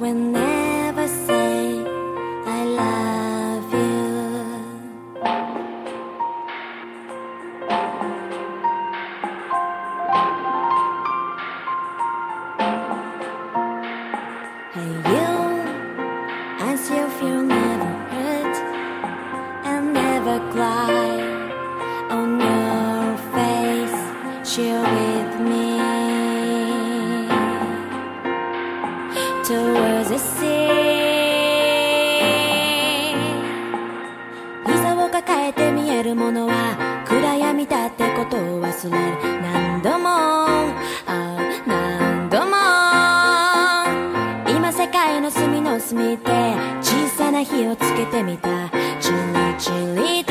[0.00, 1.84] will never say
[2.46, 4.02] I love you.
[14.74, 15.32] Hey you,
[16.66, 18.56] I still feel never hurt
[19.66, 20.94] and never cry
[22.16, 24.54] on your face.
[24.54, 25.70] Share with me
[29.50, 29.79] sea.
[30.18, 30.18] 膝
[34.96, 40.66] を抱えて見えるものは暗闇だってことを忘れる何度もあ
[41.06, 42.56] あ何度も。
[44.50, 48.68] 今世界の隅の隅で小さな火をつけてみた。
[49.00, 49.16] チリ
[49.58, 50.29] チリと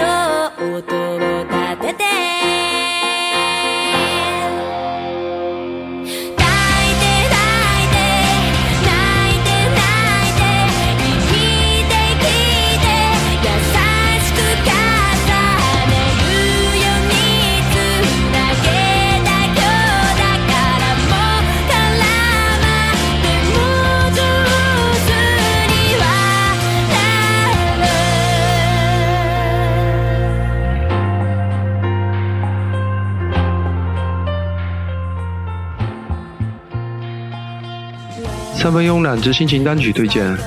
[38.59, 40.37] 三分慵懒之心情单曲推荐，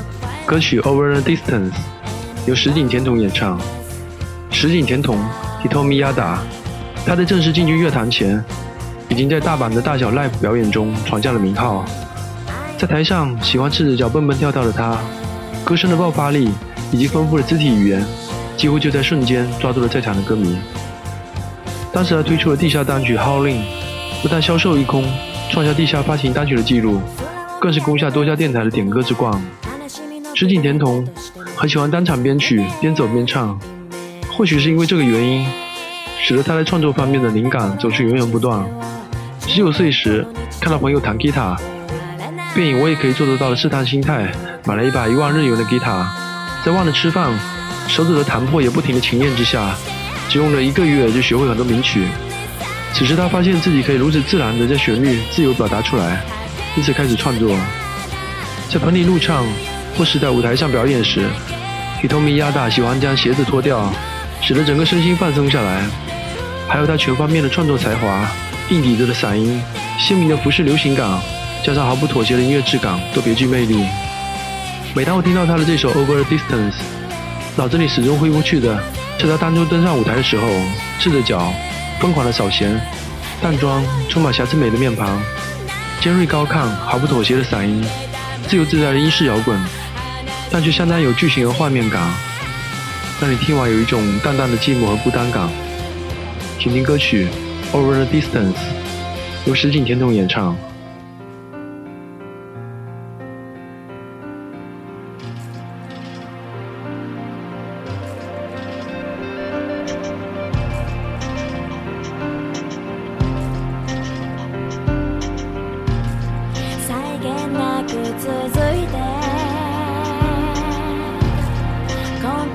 [0.44, 1.70] 歌曲《Over the Distance》
[2.44, 3.58] 由石井田瞳演唱。
[4.50, 5.16] 石井田瞳
[5.64, 6.36] （Hitomi Yada），
[7.06, 8.44] 他在正式进军乐坛前，
[9.08, 11.86] 已经在大阪的大小 live 表演中闯下了名号。
[12.77, 14.98] 在台上喜欢赤着脚蹦蹦跳跳的他，
[15.64, 16.50] 歌声的爆发力
[16.91, 18.04] 以及丰富的肢体语言，
[18.58, 20.58] 几乎就在瞬间抓住了在场的歌迷。
[21.91, 23.60] 当时他推出了地下单曲《Howling》，
[24.20, 25.03] 不但销售一空，
[25.50, 27.00] 创下地下发行单曲的记录。
[27.62, 29.41] 更是攻下多家电台的点歌之冠。
[30.34, 31.06] 石井田瞳
[31.55, 33.56] 很喜欢单场编曲，边走边唱。
[34.33, 35.47] 或许是因为这个原因，
[36.21, 38.69] 使得他在创作方面的灵感总是源源不断。
[39.47, 40.27] 十九岁时
[40.61, 41.56] 看到朋友弹吉他，
[42.53, 44.33] 便以我也可以做得到的试探心态，
[44.67, 46.12] 买了一把一万日元的吉他。
[46.65, 47.31] 在忘了吃饭、
[47.87, 49.77] 手指的弹破也不停的情验之下，
[50.29, 52.09] 只用了一个月就学会很多名曲。
[52.93, 56.21] 此时他发现自己可以如此自然的将旋律自由表达出来。
[56.75, 57.55] 因此开始创作，
[58.71, 59.44] 在棚里录唱
[59.97, 61.28] 或是在舞台上表演时
[62.03, 63.93] ，Hitomi Yada 喜欢将鞋子脱掉，
[64.41, 65.82] 使得整个身心放松下来。
[66.66, 68.27] 还有他全方面的创作才华、
[68.71, 69.62] 硬底子的嗓音、
[69.99, 71.06] 鲜明的服饰流行感，
[71.62, 73.84] 加上毫不妥协的音乐质感，都别具魅力。
[74.94, 76.72] 每当我听到他的这首《Over the Distance》，
[77.55, 78.82] 脑子里始终挥不去的
[79.19, 80.47] 是他当初登上舞台的时候，
[80.99, 81.53] 赤着脚，
[82.00, 82.81] 疯狂的扫弦，
[83.43, 85.21] 淡妆，充满瑕疵美的面庞。
[86.02, 87.80] 尖锐高亢、毫不妥协的嗓音，
[88.48, 89.56] 自由自在的英式摇滚，
[90.50, 92.02] 但却相当有剧情和画面感，
[93.20, 95.48] 让你听完有一种淡淡的寂寞和孤单感。
[96.58, 97.28] 请听歌曲
[97.76, 98.54] 《Over the Distance》，
[99.44, 100.56] 由石井田瞳演唱。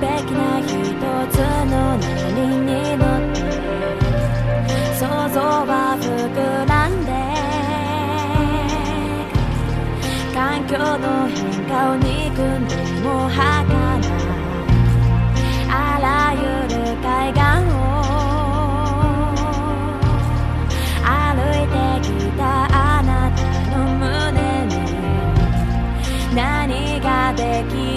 [0.00, 0.68] 璧な一
[1.32, 2.06] つの波
[2.66, 3.38] に乗って
[4.94, 5.00] 想
[5.30, 6.06] 像は膨
[6.66, 7.10] らんで
[10.32, 11.36] 環境の変
[11.66, 12.06] 化を憎
[12.42, 12.72] んで
[13.02, 14.06] も儚い
[15.70, 17.40] あらゆる海岸
[17.74, 17.76] を
[21.04, 21.10] 歩
[21.54, 21.76] いて
[22.06, 23.38] きたあなた
[23.76, 24.72] の胸に
[26.36, 27.87] 何ができる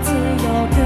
[0.00, 0.77] 自由。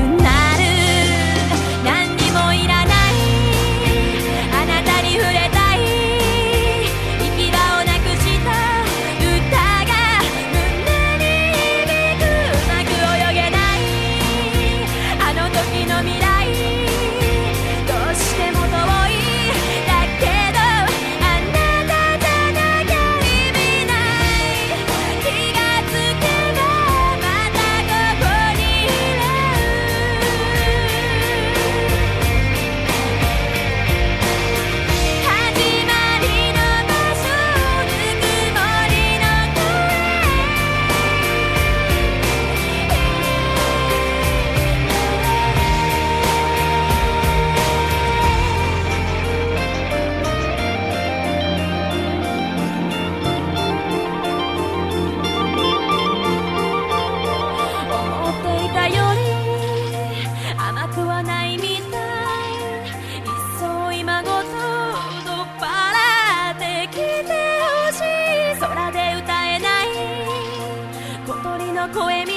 [71.82, 72.31] の声